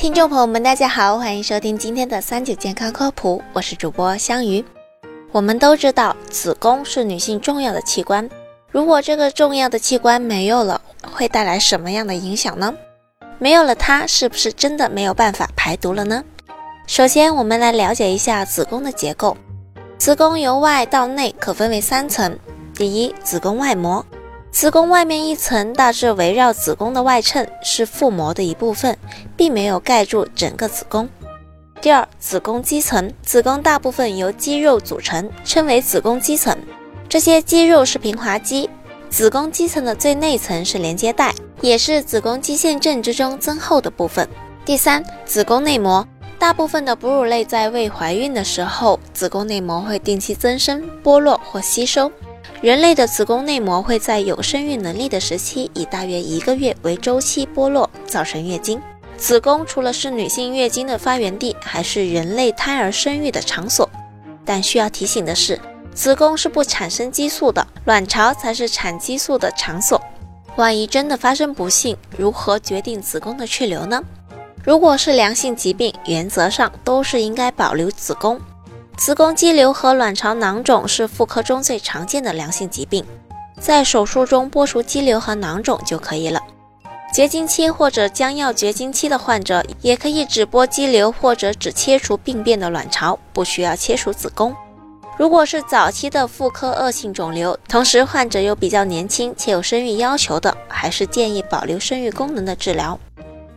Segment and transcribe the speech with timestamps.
[0.00, 4.64] 听众朋友们，大家好，欢迎收听今天的三九健康科普，我是主播香鱼。
[5.30, 8.26] 我们都知道，子宫是女性重要的器官，
[8.70, 10.80] 如果这个重要的器官没有了，
[11.12, 12.74] 会带来什么样的影响呢？
[13.38, 16.24] 没有了它，是不是真的没有办法排毒了呢？
[16.86, 19.36] 首先，我们来了解一下子宫的结构。
[19.98, 22.38] 子宫由外到内可分为三层，
[22.74, 24.02] 第一，子宫外膜。
[24.52, 28.98] 子宫外面一层大致围绕子宫的外衬，是腹膜的一部分，
[29.36, 31.08] 并没有盖住整个子宫。
[31.80, 36.56] 第二，子宫肌层，子宫大部分由肌肉组成，称为子宫肌层。
[37.08, 38.68] 这些肌肉是平滑肌。
[39.08, 44.28] 子宫肌层的最内层是连接带，也是子宫肌腺症之中增厚的部分。
[44.64, 46.06] 第三，子宫内膜，
[46.40, 52.10] 大部分的哺乳类在未怀孕的时候，子宫内膜会定期增生、剥落或吸收。
[52.60, 58.80] 人类的子宫内膜会在有生育能力的时期，以大约一个月为周期剥落，造成月经。
[59.16, 63.88] 子宫除了是女性月经的发源地，还是人类胎儿生育的场所。
[64.44, 65.60] 但需要提醒的是，
[65.94, 70.00] 子宫是不产生激素的，卵巢才是产激素的场所。
[70.56, 74.02] 万一真的发生不幸，如何决定子宫的去留呢？
[74.64, 78.40] 如果是良性疾病，原则上都是应该保留子宫。
[79.00, 83.02] 子宫肌瘤和卵巢囊肿是妇科中最常见的良性疾病，
[83.58, 86.38] 在手术中剥除肌瘤和囊肿就可以了。
[87.10, 94.54] 绝经期或者将要绝经期的患者也可以只剥肌瘤或者只切除病变的卵巢，不需要切除子宫。
[95.16, 103.00] 如果是早期的妇科恶性肿瘤，同时患者又比较年轻且有生育要求的，还是建议保留生育功能的治疗，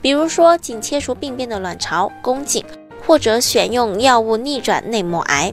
[0.00, 2.64] 比如说仅切除病变的卵巢、宫颈。
[3.06, 5.52] 或者选用药物逆转内膜癌，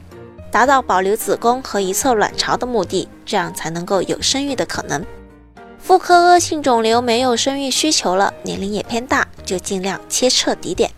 [0.50, 5.04] 达到保留子宫和一侧卵巢的目的，这样才能够有生育的可能。
[5.78, 10.90] 妇科恶性肿瘤没有生育需求了，年龄也偏大，就尽量切彻底点。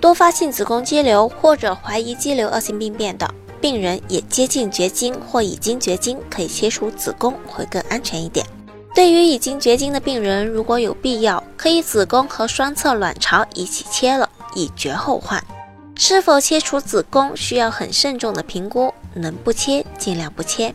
[0.00, 3.28] 多发性子宫肌瘤或者怀疑肌瘤恶性病变的
[3.60, 8.46] 病人，也接近绝经或已经绝经，可以切除子宫会更安全一点。
[8.94, 14.28] 对于已经绝经的病人，如果有必要，可以子宫和双侧卵巢一起切了。
[14.54, 15.42] 以绝后患。
[15.96, 20.74] 是否切除子宫需要很慎重的评估，能不切尽量不切。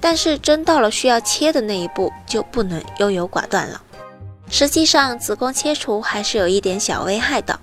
[0.00, 3.80] 但是真到了需要切的那一步，就不能优柔寡断了。
[4.48, 7.58] 实际上，子宫切除还是有一点小危害的。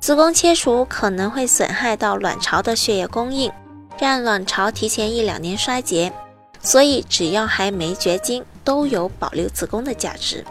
[0.00, 3.52] 子宫切除可能会损害到卵巢的血液供应，
[3.98, 6.12] 让卵巢提前一两年衰竭。
[6.60, 10.44] 所以，只要还没绝经，都有保留子宫的价值。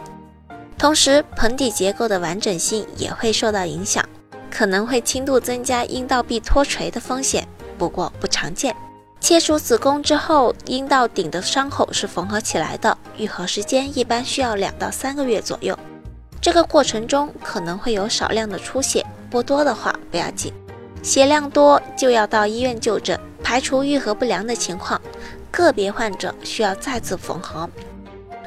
[0.78, 4.06] 同时，盆底结构的完整性也会受到影响。
[4.52, 7.48] 可能会轻度增加阴道壁脱垂的风险，
[7.78, 8.76] 不过不常见。
[9.18, 15.76] 切除子宫之后，阴道顶的伤口是缝合起来的，愈合时间一般需要两到三个月左右。
[16.40, 20.52] 这个过程中可能会有少量的出血，不多的话不要紧，
[21.02, 25.00] 血量多就要到医院就诊，排除愈合不良的情况。
[25.50, 27.68] 个别患者需要再次缝合。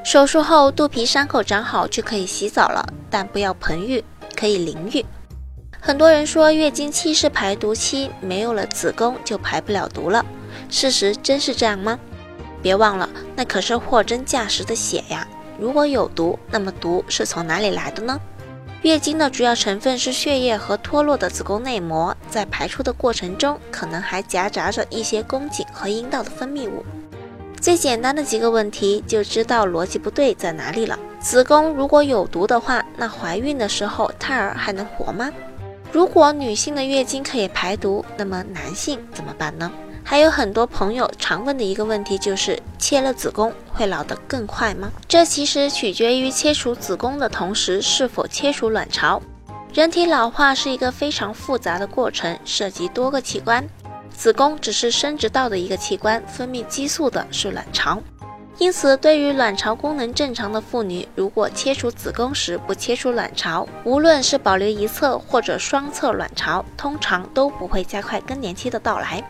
[0.03, 4.03] 手术后肚皮伤口长好就可以洗澡了，但不要盆浴，
[4.35, 5.03] 可以淋浴。
[5.85, 10.25] 很多人说月经期是排毒期，没有了子宫就排不了毒了。
[10.67, 11.99] 事实真是这样吗？
[12.59, 15.27] 别忘了，那可是货真价实的血呀！
[15.59, 18.19] 如果有毒，那么毒是从哪里来的呢？
[18.81, 26.83] 月经的主要成分是血液和脱落的子宫内膜，在排出的过程中，可能还夹杂着一些宫颈和阴道的分泌物。
[27.61, 30.97] 最简单的几个问题就知道逻辑不对在哪里了。
[31.19, 35.31] 子宫如果有毒的话，那怀孕的时候胎儿还能活吗？
[35.95, 39.71] 如果女性的月经可以排毒，那么男性怎么办呢？
[40.03, 44.91] 还有很多朋友常问的一个问题就是，切了子宫会老得更快吗？
[45.07, 49.21] 这其实取决于切除子宫的同时是否切除卵巢。
[49.73, 53.65] 人体老化是一个非常复杂的过程，涉及多个器官，
[54.13, 58.03] 子宫只是生殖道的一个器官，分泌激素的是卵巢。
[58.57, 69.23] 因此，对于卵巢功能正常的妇女，如果切除子宫时不切除卵巢，无论是保留一侧或者双侧卵巢，通常都不会加快更年期的到来。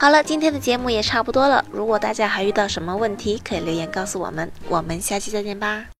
[0.00, 1.64] 好了，今天的节目也差不多了。
[1.72, 4.50] 如果大家还遇到什么问题，可以留言告诉我们。
[4.68, 5.88] 我们下期再见吧。